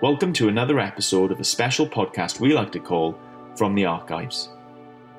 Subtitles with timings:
[0.00, 3.18] Welcome to another episode of a special podcast we like to call
[3.56, 4.50] From the Archives.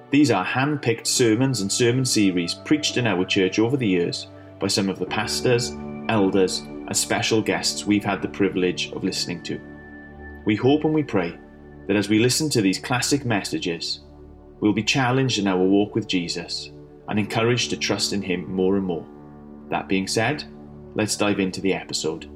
[0.10, 4.28] These are hand picked sermons and sermon series preached in our church over the years
[4.58, 5.76] by some of the pastors,
[6.08, 9.60] elders, and special guests we've had the privilege of listening to.
[10.46, 11.38] We hope and we pray
[11.88, 14.06] that as we listen to these classic messages,
[14.62, 16.72] we'll be challenged in our walk with Jesus
[17.10, 19.06] and encouraged to trust in Him more and more.
[19.70, 20.46] That being said,
[20.96, 22.30] let's dive into the episode.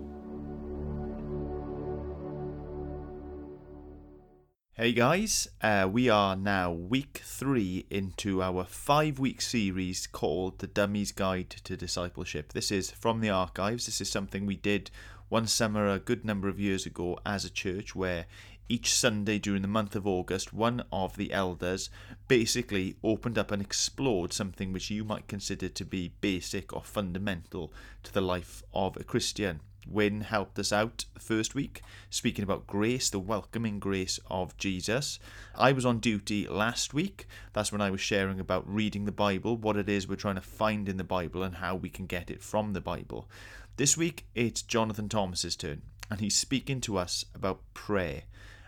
[4.76, 10.68] Hey guys, uh, we are now week three into our five week series called The
[10.68, 12.54] Dummy's Guide to Discipleship.
[12.54, 13.86] This is from the archives.
[13.86, 14.90] This is something we did
[15.30, 18.26] one summer a good number of years ago as a church where
[18.68, 21.92] each Sunday during the month of August, one of the elders
[22.28, 27.72] basically opened up and explored something which you might consider to be basic or fundamental
[28.02, 29.60] to the life of a Christian.
[29.88, 35.20] Win helped us out the first week, speaking about grace, the welcoming grace of Jesus.
[35.56, 37.28] I was on duty last week.
[37.54, 40.42] That's when I was sharing about reading the Bible, what it is we're trying to
[40.42, 43.30] find in the Bible, and how we can get it from the Bible.
[43.78, 48.24] This week, it's Jonathan Thomas's turn, and he's speaking to us about prayer,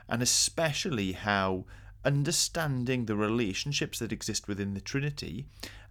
[0.10, 1.66] and especially how
[2.04, 5.46] understanding the relationships that exist within the Trinity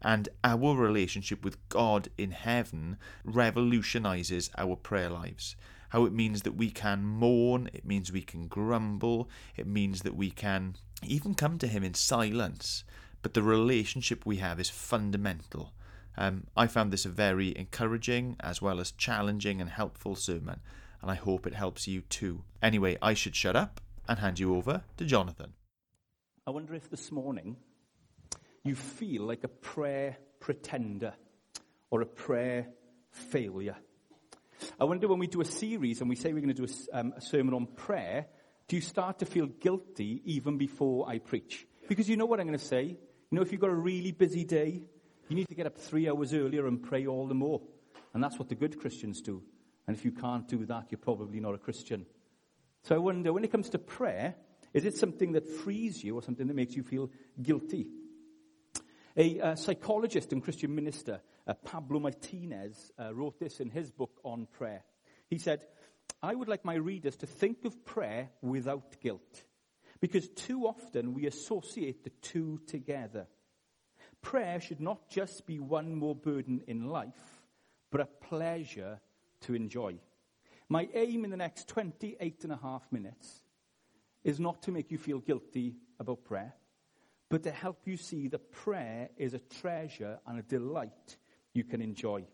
[0.05, 5.57] and our relationship with God in heaven revolutionizes our prayer lives.
[5.89, 10.15] How it means that we can mourn, it means we can grumble, it means that
[10.15, 12.85] we can even come to Him in silence.
[13.23, 15.73] But the relationship we have is fundamental.
[16.17, 20.61] Um, I found this a very encouraging as well as challenging and helpful sermon,
[21.01, 22.45] and I hope it helps you too.
[22.63, 25.55] Anyway, I should shut up and hand you over to Jonathan.
[26.47, 27.57] I wonder if this morning
[28.65, 31.15] you feel like a prayer pretender
[31.91, 32.67] or a prayer
[33.11, 33.77] failure.
[34.81, 36.99] I wonder when we do a series and we say we're going to do a,
[36.99, 38.27] um, a sermon on prayer,
[38.67, 41.67] do you start to feel guilty even before I preach?
[41.89, 42.85] Because you know what I'm going to say.
[42.85, 44.83] You know, if you've got a really busy day,
[45.29, 47.61] you need to get up three hours earlier and pray all the more.
[48.15, 49.43] And that's what the good Christians do.
[49.87, 52.07] And if you can't do that, you're probably not a Christian.
[52.83, 54.35] So I wonder, when it comes to prayer,
[54.73, 57.11] is it something that frees you or something that makes you feel
[57.43, 57.87] guilty?
[59.17, 64.19] A uh, psychologist and Christian minister, uh, Pablo Martinez, uh, wrote this in his book
[64.25, 64.83] on prayer.
[65.29, 65.65] He said,
[66.21, 69.45] I would like my readers to think of prayer without guilt,
[70.01, 73.27] because too often we associate the two together.
[74.21, 77.43] Prayer should not just be one more burden in life,
[77.93, 79.01] but a pleasure
[79.43, 79.95] to enjoy.
[80.69, 83.43] My aim in the next 28 and a half minutes
[84.25, 86.55] is not to make you feel guilty about prayer,
[87.35, 91.17] but to help you see that prayer is a treasure and a delight
[91.53, 92.25] you can enjoy.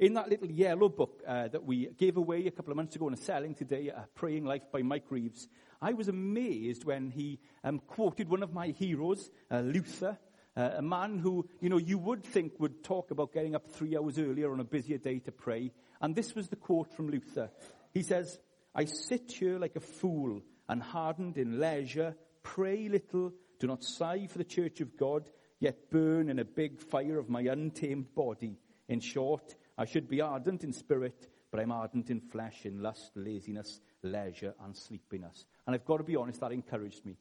[0.00, 3.08] In that little yellow book uh, that we gave away a couple of months ago
[3.08, 5.48] and are selling today, uh, Praying Life by Mike Reeves,
[5.82, 10.16] I was amazed when he um, quoted one of my heroes, uh, Luther,
[10.56, 13.98] uh, a man who, you know, you would think would talk about getting up three
[13.98, 15.72] hours earlier on a busier day to pray.
[16.00, 17.50] And this was the quote from Luther.
[17.92, 18.38] He says,
[18.74, 24.26] I sit here like a fool and hardened in leisure, pray little, do not sigh
[24.26, 25.30] for the church of God,
[25.60, 28.58] yet burn in a big fire of my untamed body.
[28.88, 33.12] In short, I should be ardent in spirit, but I'm ardent in flesh, in lust,
[33.16, 35.44] laziness, leisure, and sleepiness.
[35.66, 37.16] And I've got to be honest, that encouraged me.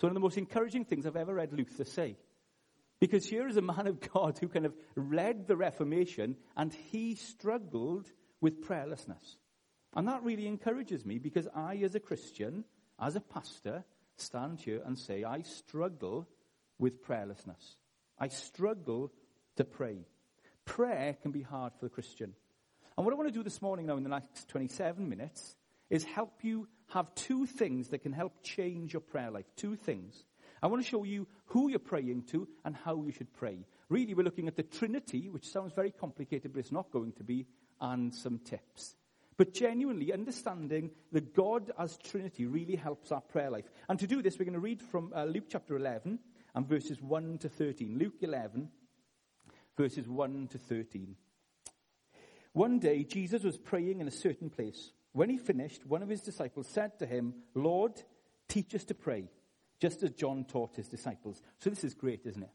[0.00, 2.16] So one of the most encouraging things I've ever read Luther say.
[3.00, 7.14] Because here is a man of God who kind of led the Reformation and he
[7.14, 8.06] struggled
[8.40, 9.36] with prayerlessness.
[9.94, 12.64] And that really encourages me because I, as a Christian,
[13.00, 13.84] as a pastor,
[14.20, 16.28] stand here and say, I struggle
[16.78, 17.76] with prayerlessness.
[18.18, 19.12] I struggle
[19.56, 20.06] to pray.
[20.64, 22.34] Prayer can be hard for the Christian.
[22.96, 25.56] And what I want to do this morning now in the next 27 minutes
[25.90, 29.46] is help you have two things that can help change your prayer life.
[29.56, 30.24] Two things.
[30.62, 33.64] I want to show you who you're praying to and how you should pray.
[33.88, 37.24] Really, we're looking at the Trinity, which sounds very complicated, but it's not going to
[37.24, 37.46] be,
[37.80, 38.96] and some tips.
[39.38, 43.70] But genuinely understanding the God as Trinity really helps our prayer life.
[43.88, 46.18] And to do this, we're going to read from uh, Luke chapter 11
[46.56, 47.96] and verses 1 to 13.
[47.96, 48.68] Luke 11,
[49.76, 51.14] verses 1 to 13.
[52.52, 54.90] One day, Jesus was praying in a certain place.
[55.12, 57.92] When he finished, one of his disciples said to him, Lord,
[58.48, 59.30] teach us to pray,
[59.80, 61.40] just as John taught his disciples.
[61.60, 62.50] So this is great, isn't it?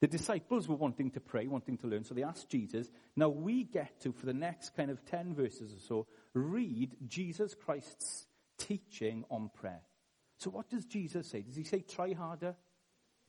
[0.00, 2.90] The disciples were wanting to pray, wanting to learn, so they asked Jesus.
[3.16, 7.54] Now we get to, for the next kind of 10 verses or so, read Jesus
[7.54, 8.26] Christ's
[8.58, 9.80] teaching on prayer.
[10.38, 11.40] So what does Jesus say?
[11.40, 12.54] Does he say try harder?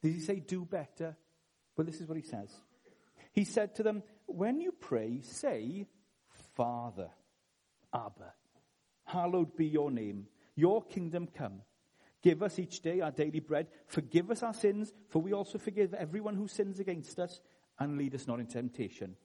[0.01, 1.15] Does he say do better?
[1.75, 2.51] Well, this is what he says.
[3.31, 5.85] He said to them, when you pray, say,
[6.55, 7.09] Father,
[7.93, 8.33] Abba,
[9.05, 10.27] hallowed be your name.
[10.55, 11.61] Your kingdom come.
[12.23, 13.67] Give us each day our daily bread.
[13.85, 17.41] Forgive us our sins, for we also forgive everyone who sins against us,
[17.79, 19.15] and lead us not into temptation.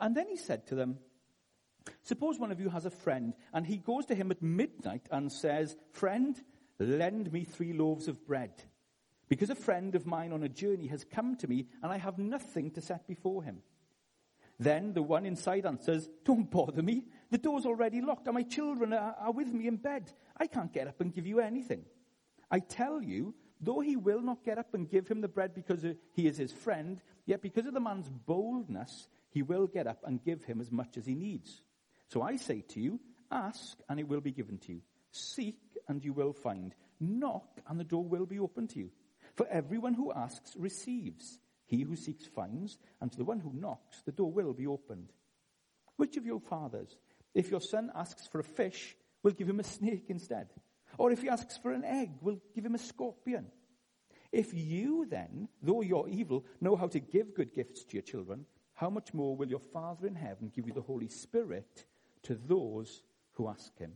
[0.00, 0.98] And then he said to them,
[2.02, 5.30] Suppose one of you has a friend, and he goes to him at midnight and
[5.30, 6.36] says, Friend,
[6.78, 8.52] lend me three loaves of bread.
[9.28, 12.18] Because a friend of mine on a journey has come to me, and I have
[12.18, 13.62] nothing to set before him.
[14.58, 17.04] Then the one inside answers, Don't bother me.
[17.30, 20.10] The door's already locked, and my children are, are with me in bed.
[20.36, 21.84] I can't get up and give you anything.
[22.50, 25.84] I tell you, though he will not get up and give him the bread because
[26.12, 30.22] he is his friend, yet because of the man's boldness, he will get up and
[30.22, 31.62] give him as much as he needs.
[32.08, 33.00] So I say to you,
[33.30, 34.80] ask and it will be given to you.
[35.10, 35.58] Seek
[35.88, 36.74] and you will find.
[37.00, 38.90] Knock and the door will be opened to you.
[39.34, 41.38] For everyone who asks receives.
[41.66, 45.12] He who seeks finds, and to the one who knocks, the door will be opened.
[45.96, 46.96] Which of your fathers,
[47.34, 50.48] if your son asks for a fish, will give him a snake instead?
[50.98, 53.46] Or if he asks for an egg, we'll give him a scorpion.
[54.32, 58.46] If you then, though you're evil, know how to give good gifts to your children,
[58.74, 61.86] how much more will your Father in heaven give you the Holy Spirit
[62.24, 63.02] to those
[63.32, 63.92] who ask him?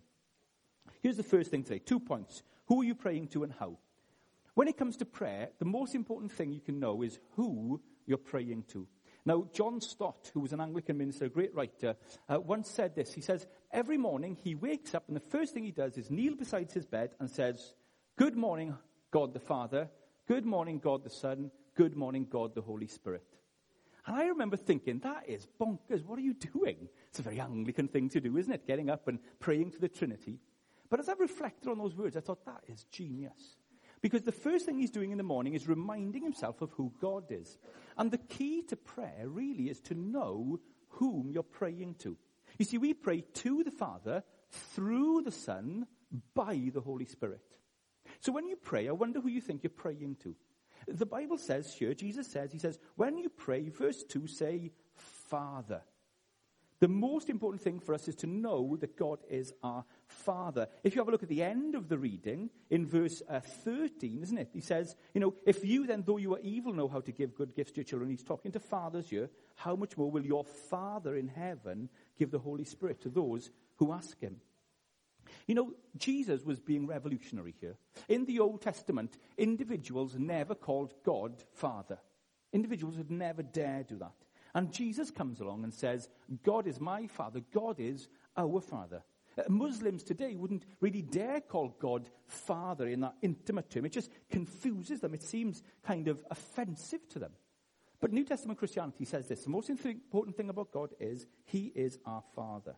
[1.02, 2.42] Here's the first thing today two points.
[2.66, 3.78] Who are you praying to and how?
[4.54, 8.18] When it comes to prayer, the most important thing you can know is who you're
[8.18, 8.86] praying to.
[9.24, 11.96] Now, John Stott, who was an Anglican minister, a great writer,
[12.28, 13.12] uh, once said this.
[13.12, 16.34] He says, Every morning he wakes up and the first thing he does is kneel
[16.34, 17.74] beside his bed and says,
[18.16, 18.76] Good morning,
[19.10, 19.88] God the Father.
[20.26, 21.50] Good morning, God the Son.
[21.76, 23.24] Good morning, God the Holy Spirit.
[24.06, 26.04] And I remember thinking, that is bonkers.
[26.04, 26.88] What are you doing?
[27.08, 28.66] It's a very Anglican thing to do, isn't it?
[28.66, 30.40] Getting up and praying to the Trinity.
[30.88, 33.56] But as I reflected on those words, I thought, that is genius.
[34.00, 37.24] Because the first thing he's doing in the morning is reminding himself of who God
[37.30, 37.58] is.
[37.96, 40.58] And the key to prayer really is to know
[40.88, 42.16] whom you're praying to.
[42.60, 44.22] You see, we pray to the Father
[44.74, 45.86] through the Son
[46.34, 47.40] by the Holy Spirit.
[48.20, 50.36] So when you pray, I wonder who you think you're praying to.
[50.86, 55.80] The Bible says here, Jesus says, He says, when you pray, verse 2, say, Father.
[56.80, 60.68] The most important thing for us is to know that God is our Father.
[60.82, 64.22] If you have a look at the end of the reading in verse uh, 13,
[64.22, 64.50] isn't it?
[64.52, 67.34] He says, you know, if you then, though you are evil, know how to give
[67.34, 70.44] good gifts to your children, he's talking to fathers here, how much more will your
[70.44, 74.36] Father in heaven give the Holy Spirit to those who ask him?
[75.46, 77.76] You know, Jesus was being revolutionary here.
[78.08, 81.98] In the Old Testament, individuals never called God Father.
[82.52, 84.14] Individuals would never dare do that.
[84.54, 86.08] And Jesus comes along and says,
[86.42, 89.02] God is my Father, God is our Father.
[89.48, 93.84] Muslims today wouldn't really dare call God Father in that intimate term.
[93.84, 95.14] It just confuses them.
[95.14, 97.32] It seems kind of offensive to them.
[98.00, 101.98] But New Testament Christianity says this the most important thing about God is He is
[102.06, 102.74] our Father.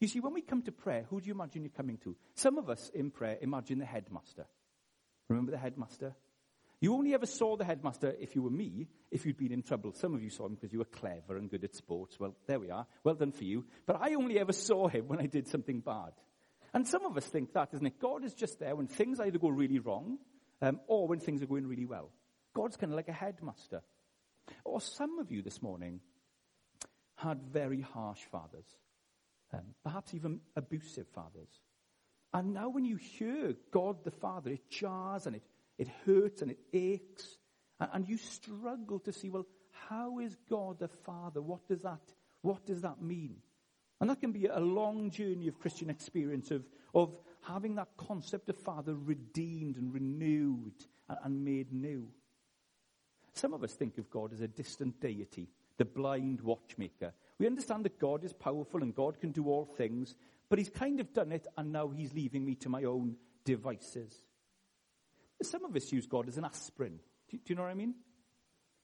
[0.00, 2.16] You see, when we come to prayer, who do you imagine you're coming to?
[2.34, 4.46] Some of us in prayer imagine the headmaster.
[5.28, 6.14] Remember the headmaster?
[6.80, 9.92] You only ever saw the headmaster if you were me, if you'd been in trouble.
[9.92, 12.18] Some of you saw him because you were clever and good at sports.
[12.18, 12.86] Well, there we are.
[13.04, 13.66] Well done for you.
[13.86, 16.12] But I only ever saw him when I did something bad.
[16.72, 18.00] And some of us think that, isn't it?
[18.00, 20.18] God is just there when things either go really wrong
[20.62, 22.10] um, or when things are going really well.
[22.54, 23.82] God's kind of like a headmaster.
[24.64, 26.00] Or some of you this morning
[27.16, 28.66] had very harsh fathers,
[29.52, 31.60] um, perhaps even abusive fathers.
[32.32, 35.42] And now when you hear God the Father, it jars and it
[35.80, 37.38] it hurts and it aches.
[37.80, 39.46] And you struggle to see, well,
[39.88, 41.40] how is God the Father?
[41.40, 42.02] What does that,
[42.42, 43.36] what does that mean?
[43.98, 48.50] And that can be a long journey of Christian experience of, of having that concept
[48.50, 50.74] of Father redeemed and renewed
[51.08, 52.06] and, and made new.
[53.32, 57.14] Some of us think of God as a distant deity, the blind watchmaker.
[57.38, 60.14] We understand that God is powerful and God can do all things,
[60.50, 64.12] but he's kind of done it and now he's leaving me to my own devices.
[65.42, 67.00] Some of us use God as an aspirin.
[67.30, 67.94] Do, do you know what I mean?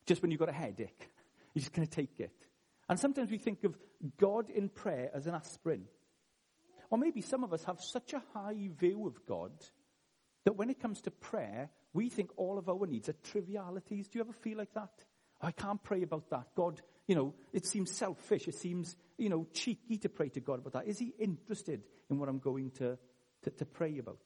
[0.06, 1.10] Just when you've got a headache,
[1.54, 2.32] you're just going to take it.
[2.88, 3.76] And sometimes we think of
[4.16, 5.84] God in prayer as an aspirin.
[6.90, 9.52] Or maybe some of us have such a high view of God
[10.44, 14.08] that when it comes to prayer, we think all of our needs are trivialities.
[14.08, 14.92] Do you ever feel like that?
[15.42, 16.46] Oh, I can't pray about that.
[16.54, 18.46] God, you know, it seems selfish.
[18.46, 20.86] It seems, you know, cheeky to pray to God about that.
[20.86, 22.96] Is he interested in what I'm going to,
[23.42, 24.20] to, to pray about?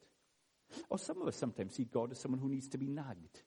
[0.89, 3.43] Or some of us sometimes see God as someone who needs to be nagged.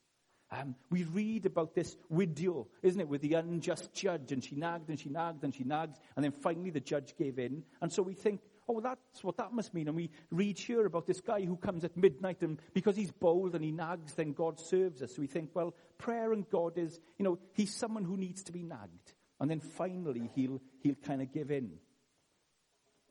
[0.52, 4.90] Um, we read about this widow, isn't it, with the unjust judge, and she nagged
[4.90, 7.64] and she nagged and she nagged, and then finally the judge gave in.
[7.82, 9.88] And so we think, oh, that's what that must mean.
[9.88, 13.56] And we read here about this guy who comes at midnight, and because he's bold
[13.56, 15.16] and he nags, then God serves us.
[15.16, 18.52] So we think, well, prayer and God is, you know, he's someone who needs to
[18.52, 19.14] be nagged.
[19.40, 21.72] And then finally he'll, he'll kind of give in.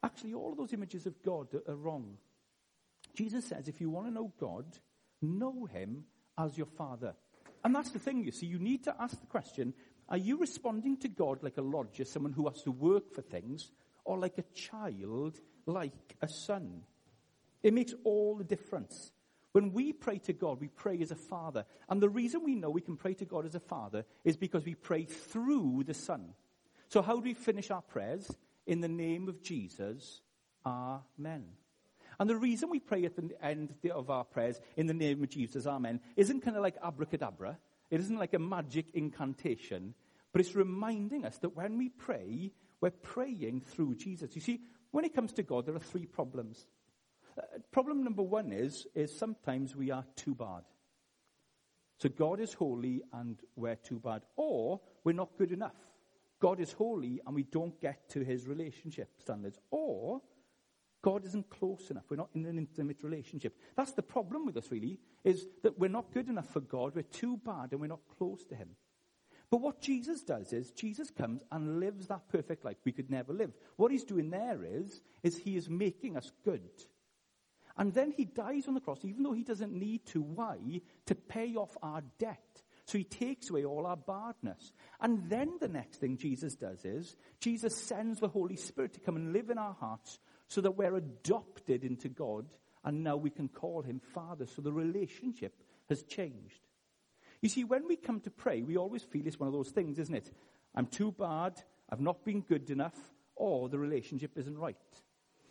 [0.04, 2.16] Actually, all of those images of God are, are wrong.
[3.14, 4.64] Jesus says, if you want to know God,
[5.20, 6.04] know him
[6.38, 7.14] as your Father.
[7.64, 8.46] And that's the thing, you see.
[8.46, 9.74] You need to ask the question
[10.08, 13.70] are you responding to God like a lodger, someone who has to work for things,
[14.04, 16.82] or like a child, like a son?
[17.62, 19.12] It makes all the difference.
[19.52, 21.64] When we pray to God, we pray as a father.
[21.88, 24.64] And the reason we know we can pray to God as a father is because
[24.64, 26.34] we pray through the Son.
[26.88, 28.30] So, how do we finish our prayers?
[28.66, 30.20] In the name of Jesus,
[30.64, 31.44] Amen.
[32.18, 35.28] And the reason we pray at the end of our prayers in the name of
[35.28, 37.58] Jesus, Amen, isn't kind of like abracadabra.
[37.90, 39.94] It isn't like a magic incantation,
[40.32, 44.34] but it's reminding us that when we pray, we're praying through Jesus.
[44.34, 46.66] You see, when it comes to God, there are three problems.
[47.36, 50.62] Uh, problem number one is, is sometimes we are too bad.
[51.98, 54.22] So God is holy and we're too bad.
[54.36, 55.76] Or we're not good enough.
[56.40, 59.60] God is holy and we don't get to his relationship standards.
[59.70, 60.20] Or
[61.02, 62.04] God isn't close enough.
[62.08, 63.56] We're not in an intimate relationship.
[63.76, 66.94] That's the problem with us, really, is that we're not good enough for God.
[66.94, 68.70] We're too bad and we're not close to him.
[69.50, 73.32] But what Jesus does is Jesus comes and lives that perfect life we could never
[73.32, 73.52] live.
[73.76, 76.70] What he's doing there is, is he is making us good.
[77.76, 80.22] And then he dies on the cross, even though he doesn't need to.
[80.22, 80.56] Why?
[81.06, 82.62] To pay off our debt.
[82.86, 84.72] So he takes away all our badness.
[85.00, 89.16] And then the next thing Jesus does is, Jesus sends the Holy Spirit to come
[89.16, 90.18] and live in our hearts
[90.48, 92.46] so that we're adopted into God
[92.84, 94.46] and now we can call him Father.
[94.46, 95.54] So the relationship
[95.88, 96.66] has changed.
[97.40, 99.98] You see, when we come to pray, we always feel it's one of those things,
[99.98, 100.30] isn't it?
[100.74, 102.96] I'm too bad, I've not been good enough,
[103.34, 104.76] or the relationship isn't right.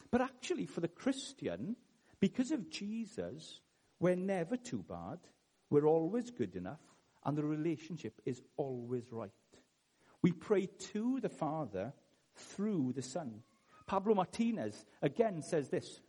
[0.10, 1.76] But actually, for the Christian,
[2.20, 3.60] because of Jesus,
[4.00, 5.20] we're never too bad,
[5.70, 6.82] we're always good enough,
[7.26, 9.32] and the relationship is always right.
[10.22, 11.94] We pray to the Father
[12.36, 13.42] through the Son.
[13.88, 16.00] Pablo Martinez again says this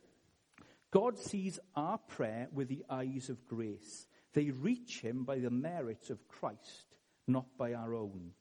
[0.91, 4.07] God sees our prayer with the eyes of grace.
[4.33, 6.95] They reach him by the merits of Christ,
[7.27, 8.31] not by our own.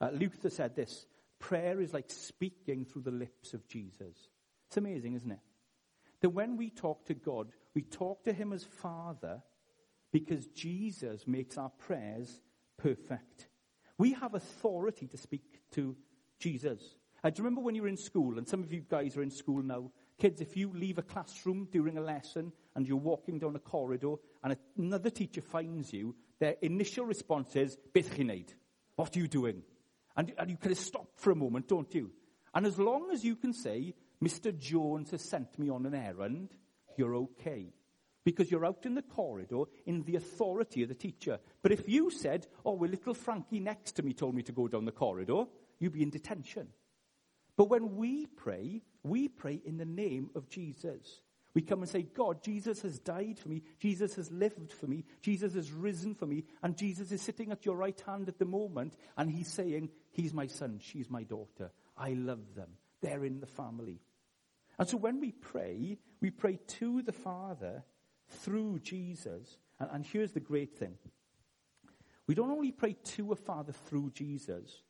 [0.00, 1.06] Uh, Luther said this
[1.38, 4.28] prayer is like speaking through the lips of Jesus.
[4.68, 5.40] It's amazing, isn't it?
[6.24, 9.42] that when we talk to God, we talk to Him as Father
[10.10, 12.40] because Jesus makes our prayers
[12.78, 13.48] perfect.
[13.98, 15.94] We have authority to speak to
[16.38, 16.80] Jesus.
[17.24, 19.30] I do remember when you were in school, and some of you guys are in
[19.30, 19.90] school now.
[20.20, 24.16] Kids, if you leave a classroom during a lesson and you're walking down a corridor
[24.42, 28.14] and another teacher finds you, their initial response is, Beth
[28.96, 29.62] What are you doing?
[30.14, 32.10] And, and you kind of stop for a moment, don't you?
[32.54, 34.56] And as long as you can say, Mr.
[34.56, 36.50] Jones has sent me on an errand,
[36.98, 37.72] you're okay.
[38.22, 41.38] Because you're out in the corridor in the authority of the teacher.
[41.62, 44.68] But if you said, oh, well, little Frankie next to me told me to go
[44.68, 45.44] down the corridor,
[45.78, 46.68] you'd be in detention.
[47.56, 51.20] But when we pray, we pray in the name of Jesus.
[51.54, 53.62] We come and say, God, Jesus has died for me.
[53.78, 55.04] Jesus has lived for me.
[55.22, 56.44] Jesus has risen for me.
[56.62, 58.96] And Jesus is sitting at your right hand at the moment.
[59.16, 60.80] And he's saying, He's my son.
[60.82, 61.70] She's my daughter.
[61.96, 62.70] I love them.
[63.00, 64.00] They're in the family.
[64.78, 67.84] And so when we pray, we pray to the Father
[68.28, 69.56] through Jesus.
[69.78, 70.98] And, and here's the great thing
[72.26, 74.82] we don't only pray to a Father through Jesus,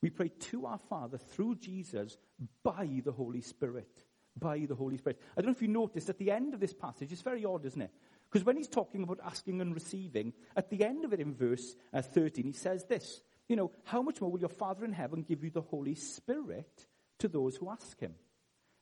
[0.00, 2.16] we pray to our Father through Jesus
[2.62, 4.04] by the Holy Spirit.
[4.38, 5.20] By the Holy Spirit.
[5.36, 7.64] I don't know if you noticed at the end of this passage, it's very odd,
[7.66, 7.90] isn't it?
[8.30, 11.74] Because when he's talking about asking and receiving, at the end of it in verse
[11.92, 15.22] uh, 13, he says this You know, how much more will your Father in heaven
[15.22, 16.86] give you the Holy Spirit
[17.18, 18.14] to those who ask him?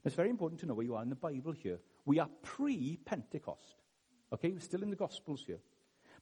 [0.05, 1.79] It's very important to know where you are in the Bible here.
[2.05, 3.83] We are pre Pentecost.
[4.33, 5.61] Okay, we're still in the Gospels here.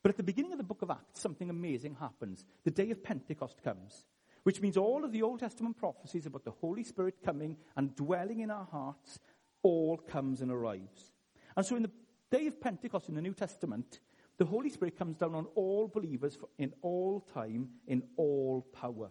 [0.03, 2.45] But at the beginning of the book of Acts, something amazing happens.
[2.65, 4.05] The day of Pentecost comes,
[4.45, 8.41] which means all of the Old Testament prophecies about the Holy Spirit coming and dwelling
[8.41, 9.19] in our hearts
[9.63, 11.13] all comes and arrives.
[11.57, 11.91] And so in the
[12.31, 14.01] day of Pentecost in the New Testament,
[14.37, 19.11] the Holy Spirit comes down on all believers in all time, in all power.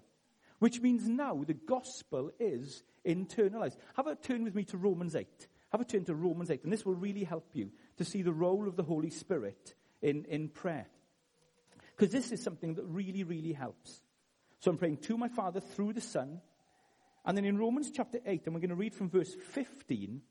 [0.59, 3.77] Which means now the gospel is internalized.
[3.95, 5.27] Have a turn with me to Romans 8.
[5.71, 8.31] Have a turn to Romans 8, and this will really help you to see the
[8.31, 9.73] role of the Holy Spirit
[10.03, 10.85] in, in prayer.
[11.95, 14.02] Because this is something that really, really helps.
[14.63, 16.39] So I'm praying to my Father through the Son.
[17.25, 20.21] And then in Romans chapter 8, and we're going to read from verse 15,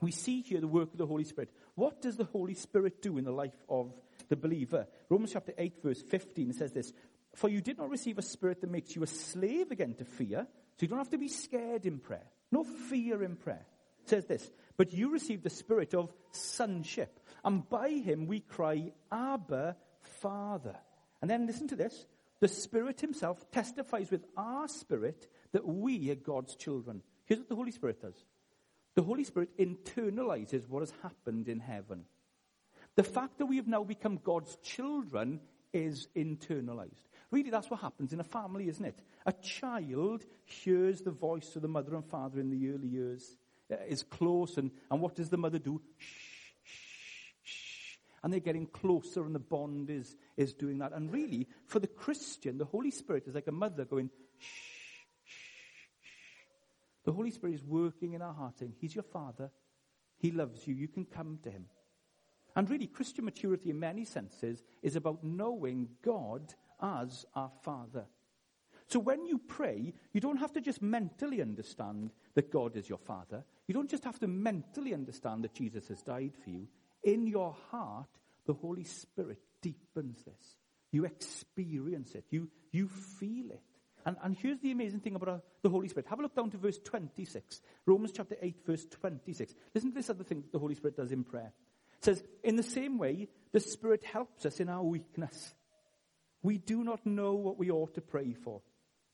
[0.00, 1.50] we see here the work of the Holy Spirit.
[1.74, 3.92] What does the Holy Spirit do in the life of
[4.28, 4.86] the believer?
[5.08, 6.92] Romans chapter 8, verse 15 says this
[7.34, 10.46] for you did not receive a spirit that makes you a slave again to fear.
[10.76, 12.26] So you don't have to be scared in prayer.
[12.52, 13.66] No fear in prayer.
[14.04, 17.18] It says this, but you received the spirit of sonship.
[17.44, 19.76] And by him we cry, Abba,
[20.20, 20.76] Father.
[21.20, 22.06] And then listen to this.
[22.40, 27.02] The Spirit himself testifies with our spirit that we are God's children.
[27.26, 28.24] Here's what the Holy Spirit does.
[28.94, 32.04] The Holy Spirit internalizes what has happened in heaven.
[32.96, 35.40] The fact that we have now become God's children
[35.72, 37.08] is internalized.
[37.30, 38.98] Really, that's what happens in a family, isn't it?
[39.26, 43.36] A child hears the voice of the mother and father in the early years,
[43.72, 45.80] uh, is close, and, and what does the mother do?
[45.98, 46.29] Shh.
[48.22, 50.92] And they're getting closer, and the bond is, is doing that.
[50.92, 54.44] And really, for the Christian, the Holy Spirit is like a mother going, shh,
[55.24, 55.32] shh,
[56.02, 56.14] shh.
[57.04, 59.50] The Holy Spirit is working in our heart, saying, He's your Father.
[60.18, 60.74] He loves you.
[60.74, 61.66] You can come to Him.
[62.54, 68.06] And really, Christian maturity in many senses is about knowing God as our Father.
[68.86, 72.98] So when you pray, you don't have to just mentally understand that God is your
[72.98, 73.44] Father.
[73.68, 76.66] You don't just have to mentally understand that Jesus has died for you.
[77.02, 78.08] In your heart,
[78.46, 80.56] the Holy Spirit deepens this.
[80.92, 82.24] You experience it.
[82.30, 83.62] You, you feel it.
[84.04, 86.06] And, and here's the amazing thing about uh, the Holy Spirit.
[86.08, 87.60] Have a look down to verse 26.
[87.86, 89.54] Romans chapter 8, verse 26.
[89.74, 91.52] Listen to this other thing the Holy Spirit does in prayer.
[91.98, 95.54] It says, In the same way, the Spirit helps us in our weakness.
[96.42, 98.62] We do not know what we ought to pray for,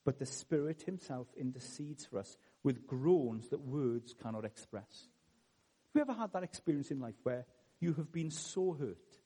[0.05, 5.09] but the Spirit Himself intercedes for us with groans that words cannot express.
[5.95, 7.45] Have you ever had that experience in life where
[7.81, 9.19] you have been so hurt,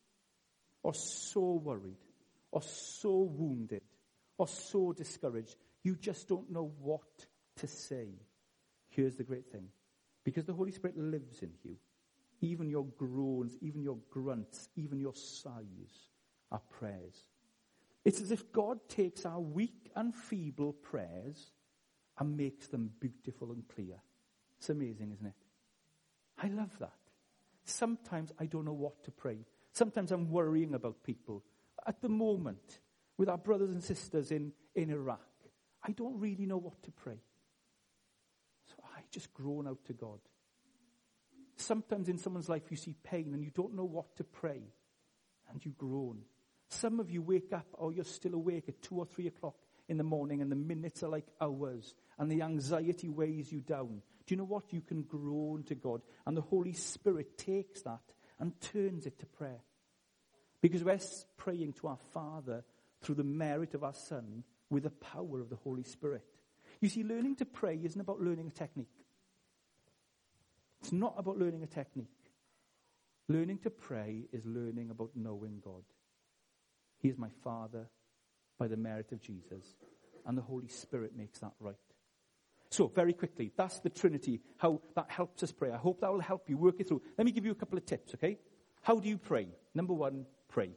[0.83, 1.99] or so worried,
[2.51, 3.83] or so wounded,
[4.39, 7.27] or so discouraged, you just don't know what
[7.57, 8.09] to say?
[8.89, 9.69] Here's the great thing
[10.25, 11.77] because the Holy Spirit lives in you,
[12.41, 16.11] even your groans, even your grunts, even your sighs
[16.51, 17.27] are prayers.
[18.05, 21.53] It's as if God takes our weak and feeble prayers
[22.19, 23.97] and makes them beautiful and clear.
[24.59, 25.35] It's amazing, isn't it?
[26.43, 26.93] I love that.
[27.65, 29.39] Sometimes I don't know what to pray.
[29.73, 31.45] Sometimes I'm worrying about people.
[31.87, 32.81] At the moment,
[33.17, 35.21] with our brothers and sisters in, in Iraq,
[35.83, 37.21] I don't really know what to pray.
[38.69, 40.21] So I just groan out to God.
[41.57, 44.63] Sometimes in someone's life you see pain and you don't know what to pray,
[45.51, 46.23] and you groan.
[46.69, 49.57] Some of you wake up or you're still awake at two or three o'clock
[49.89, 54.03] in the morning and the minutes are like hours and the anxiety weighs you down.
[54.31, 54.73] Do you know what?
[54.73, 59.27] You can groan to God and the Holy Spirit takes that and turns it to
[59.27, 59.59] prayer.
[60.63, 61.01] Because we're
[61.37, 62.63] praying to our Father
[63.03, 66.23] through the merit of our Son with the power of the Holy Spirit.
[66.81, 69.05] You see, learning to pray isn't about learning a technique.
[70.81, 72.07] It's not about learning a technique.
[73.27, 75.83] Learning to pray is learning about knowing God.
[77.01, 77.89] He is my Father
[78.61, 79.75] by the merit of Jesus.
[80.25, 81.75] And the Holy Spirit makes that right.
[82.71, 85.73] So, very quickly, that's the Trinity, how that helps us pray.
[85.73, 87.03] I hope that will help you work it through.
[87.19, 88.39] Let me give you a couple of tips, okay?
[88.83, 89.49] How do you pray?
[89.75, 90.71] Number one, pray.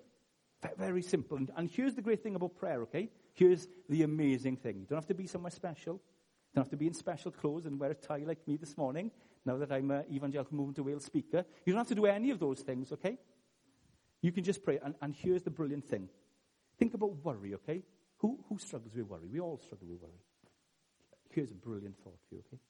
[0.77, 1.38] Very simple.
[1.56, 3.10] And here's the great thing about prayer, okay?
[3.34, 4.79] Here's the amazing thing.
[4.79, 5.93] You don't have to be somewhere special.
[5.93, 8.75] You don't have to be in special clothes and wear a tie like me this
[8.75, 9.12] morning,
[9.45, 11.45] now that I'm an evangelical Movement of Wales speaker.
[11.65, 13.19] You don't have to do any of those things, okay?
[14.21, 14.79] You can just pray.
[14.84, 16.10] And, and here's the brilliant thing.
[16.79, 17.84] Think about worry, okay?
[18.17, 19.27] Who, who struggles with worry?
[19.32, 20.21] We all struggle with worry.
[21.34, 22.62] Here's a brilliant thought for you, okay?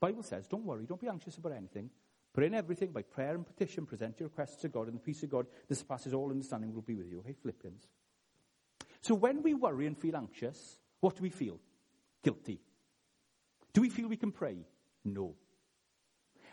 [0.00, 1.90] Bible says, don't worry, don't be anxious about anything.
[2.34, 5.22] But in everything, by prayer and petition, present your requests to God, and the peace
[5.22, 7.20] of God that surpasses all understanding will be with you.
[7.20, 7.86] Okay, Philippians.
[9.00, 11.58] So when we worry and feel anxious, what do we feel?
[12.22, 12.60] Guilty.
[13.72, 14.56] Do we feel we can pray?
[15.04, 15.34] No.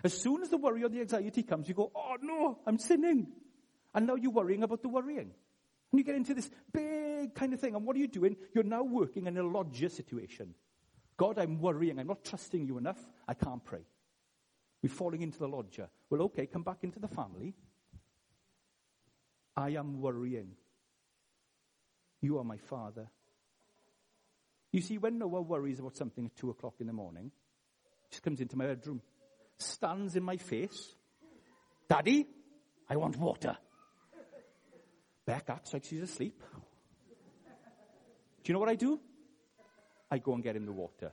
[0.04, 3.28] As soon as the worry or the anxiety comes, you go, oh no, I'm sinning.
[3.94, 5.32] And now you're worrying about the worrying.
[5.96, 7.74] And you get into this big kind of thing.
[7.74, 8.36] And what are you doing?
[8.54, 10.54] You're now working in a lodger situation.
[11.16, 11.98] God, I'm worrying.
[12.00, 13.00] I'm not trusting you enough.
[13.26, 13.86] I can't pray.
[14.84, 15.88] We're falling into the lodger.
[16.10, 17.54] Well, okay, come back into the family.
[19.56, 20.58] I am worrying.
[22.20, 23.08] You are my father.
[24.74, 27.32] You see, when Noah worries about something at two o'clock in the morning,
[28.12, 29.02] just comes into my bedroom
[29.58, 30.94] stands in my face.
[31.88, 32.28] Daddy,
[32.90, 33.56] I want water.
[35.26, 36.42] Beck up like she's asleep.
[38.44, 39.00] Do you know what I do?
[40.10, 41.12] I go and get him the water.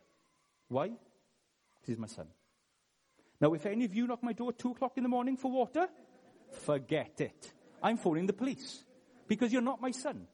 [0.69, 0.89] Why?
[0.89, 2.27] Because he's my son.
[3.41, 5.51] Now, if any of you knock my door at 2 o'clock in the morning for
[5.51, 5.89] water,
[6.51, 7.53] forget it.
[7.83, 8.85] I'm phoning the police
[9.27, 10.27] because you're not my son.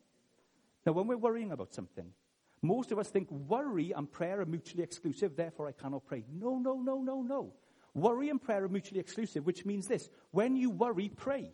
[0.85, 2.12] Now, when we're worrying about something,
[2.61, 6.25] most of us think worry and prayer are mutually exclusive, therefore I cannot pray.
[6.33, 7.55] No, no, no, no, no.
[7.95, 11.53] Worry and prayer are mutually exclusive, which means this when you worry, pray.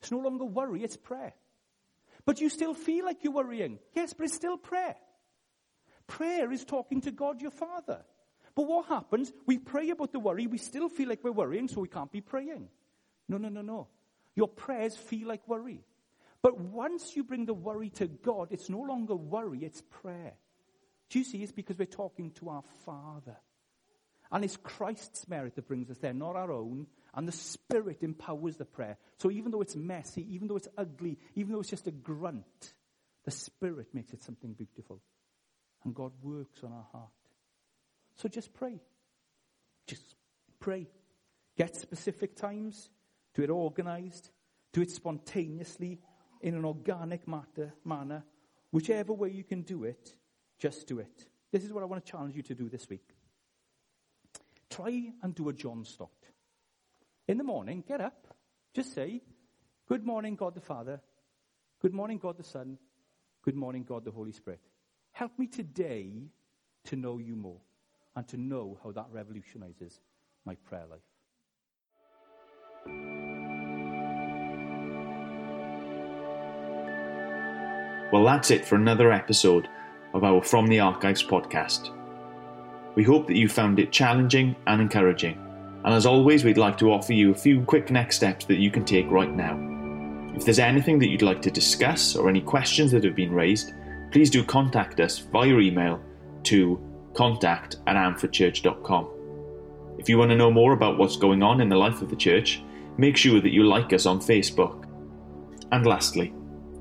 [0.00, 1.34] It's no longer worry, it's prayer.
[2.26, 3.78] But you still feel like you're worrying.
[3.94, 4.96] Yes, but it's still prayer.
[6.06, 8.04] Prayer is talking to God, your Father.
[8.54, 9.32] But what happens?
[9.46, 12.20] We pray about the worry, we still feel like we're worrying, so we can't be
[12.20, 12.68] praying.
[13.28, 13.88] No, no, no, no.
[14.36, 15.84] Your prayers feel like worry.
[16.42, 20.34] But once you bring the worry to God, it's no longer worry, it's prayer.
[21.08, 21.42] Do you see?
[21.42, 23.36] It's because we're talking to our Father.
[24.34, 26.88] And it's Christ's merit that brings us there, not our own.
[27.14, 28.98] And the Spirit empowers the prayer.
[29.18, 32.74] So even though it's messy, even though it's ugly, even though it's just a grunt,
[33.24, 35.00] the Spirit makes it something beautiful.
[35.84, 37.10] And God works on our heart.
[38.16, 38.80] So just pray.
[39.86, 40.16] Just
[40.58, 40.88] pray.
[41.56, 42.90] Get specific times.
[43.34, 44.30] Do it organized.
[44.72, 46.00] Do it spontaneously
[46.40, 48.24] in an organic matter, manner.
[48.72, 50.12] Whichever way you can do it,
[50.58, 51.26] just do it.
[51.52, 53.13] This is what I want to challenge you to do this week.
[54.74, 56.10] Try and do a John Stott.
[57.28, 58.34] In the morning, get up.
[58.74, 59.20] Just say,
[59.86, 61.00] Good morning, God the Father.
[61.80, 62.76] Good morning, God the Son.
[63.44, 64.58] Good morning, God the Holy Spirit.
[65.12, 66.10] Help me today
[66.86, 67.60] to know you more
[68.16, 70.00] and to know how that revolutionizes
[70.44, 71.00] my prayer life.
[78.12, 79.68] Well, that's it for another episode
[80.14, 81.90] of our From the Archives podcast.
[82.94, 85.38] We hope that you found it challenging and encouraging,
[85.84, 88.70] and as always, we'd like to offer you a few quick next steps that you
[88.70, 89.58] can take right now.
[90.34, 93.72] If there's anything that you'd like to discuss or any questions that have been raised,
[94.10, 96.00] please do contact us via email
[96.44, 96.80] to
[97.14, 99.10] contact at amfordchurch.com.
[99.98, 102.16] If you want to know more about what's going on in the life of the
[102.16, 102.62] church,
[102.96, 104.86] make sure that you like us on Facebook.
[105.70, 106.28] And lastly,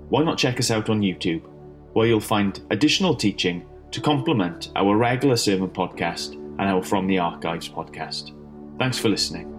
[0.10, 1.44] why not check us out on YouTube,
[1.94, 7.20] where you'll find additional teaching to complement our regular sermon podcast and our From the
[7.20, 8.32] Archives podcast.
[8.80, 9.53] Thanks for listening.